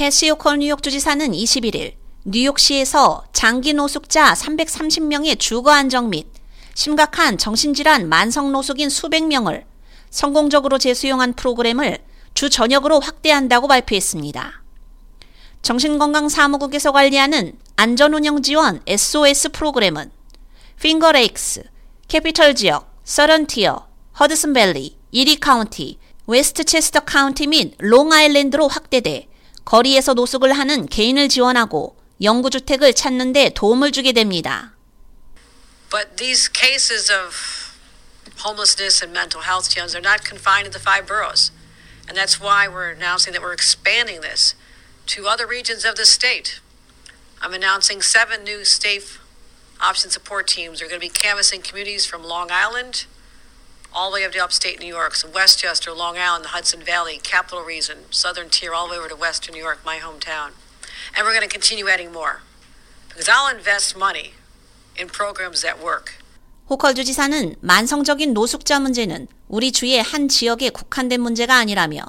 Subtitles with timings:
[0.00, 1.92] 캐시 호컬 뉴욕 주지사는 21일
[2.24, 6.26] 뉴욕시에서 장기 노숙자 330명의 주거 안정 및
[6.72, 9.66] 심각한 정신질환 만성 노숙인 수백 명을
[10.08, 11.98] 성공적으로 재수용한 프로그램을
[12.32, 14.62] 주 전역으로 확대한다고 발표했습니다.
[15.60, 20.10] 정신건강사무국에서 관리하는 안전운영 지원 SOS 프로그램은
[20.80, 21.64] 핑거레이크스,
[22.08, 23.86] 캐피털 지역, 서던티어,
[24.18, 29.29] 허드슨밸리, 이리 카운티, 웨스트체스터 카운티 및 롱아일랜드로 확대돼
[29.69, 34.73] 거리에서 노숙을 하는 개인을 지원하고 영구주택을 찾는 데 도움을 주게 됩니다.
[35.89, 37.35] But these cases of
[38.43, 41.51] homelessness and mental health challenges are not confined to the five boroughs.
[42.07, 44.55] And that's why we're announcing that we're expanding this
[45.07, 46.61] to other regions of the state.
[47.41, 49.19] I'm announcing seven new state
[49.81, 50.79] option support teams.
[50.79, 53.05] They're going to be canvassing communities from Long Island
[53.92, 55.14] all the way up to upstate New York.
[55.14, 59.08] So Westchester, Long Island, the Hudson Valley, Capital Region, Southern Tier, all the way over
[59.08, 60.52] to Western New York, my hometown.
[61.16, 62.42] And we're going to continue adding more
[63.08, 64.34] because I'll invest money
[64.98, 66.12] in programs that work.
[66.68, 72.04] 호컬 주지사는 만성적인 노숙자 문제는 우리 주의 한 지역에 국한된 문제가 아니라며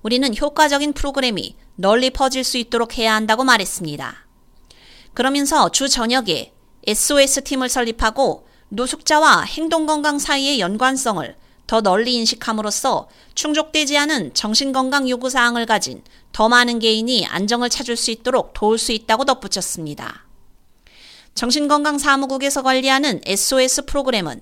[0.00, 4.26] 우리는 효과적인 프로그램이 널리 퍼질 수 있도록 해야 한다고 말했습니다.
[5.12, 6.54] 그러면서 주 전역에
[6.86, 11.36] SOS 팀을 설립하고 노숙자와 행동건강 사이의 연관성을
[11.66, 18.52] 더 널리 인식함으로써 충족되지 않은 정신건강 요구사항을 가진 더 많은 개인이 안정을 찾을 수 있도록
[18.54, 20.26] 도울 수 있다고 덧붙였습니다.
[21.34, 24.40] 정신건강사무국에서 관리하는 SOS 프로그램은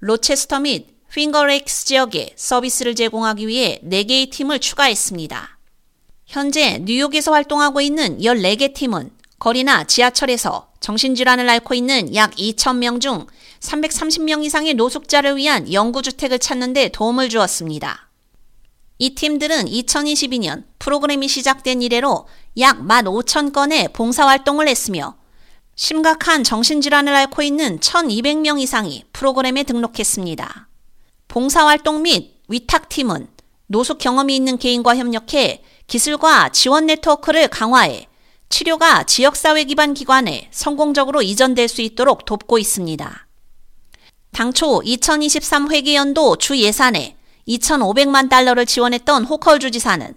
[0.00, 5.58] 로체스터 및 핑거레이크스 지역에 서비스를 제공하기 위해 4개의 팀을 추가했습니다.
[6.26, 13.26] 현재 뉴욕에서 활동하고 있는 14개 팀은 거리나 지하철에서 정신질환을 앓고 있는 약 2,000명 중
[13.60, 18.08] 330명 이상의 노숙자를 위한 영구주택을 찾는 데 도움을 주었습니다.
[18.98, 22.26] 이 팀들은 2022년 프로그램이 시작된 이래로
[22.58, 25.16] 약 15,000건의 봉사활동을 했으며
[25.76, 30.68] 심각한 정신질환을 앓고 있는 1,200명 이상이 프로그램에 등록했습니다.
[31.28, 33.28] 봉사활동 및 위탁팀은
[33.68, 38.07] 노숙 경험이 있는 개인과 협력해 기술과 지원 네트워크를 강화해
[38.48, 43.26] 치료가 지역사회 기반 기관에 성공적으로 이전될 수 있도록 돕고 있습니다.
[44.32, 47.16] 당초 2023 회계연도 주 예산에
[47.46, 50.14] 2,500만 달러를 지원했던 호컬 주지사는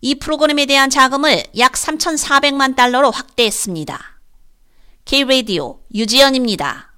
[0.00, 4.18] 이 프로그램에 대한 자금을 약 3,400만 달러로 확대했습니다.
[5.04, 6.91] K-Radio 유지연입니다.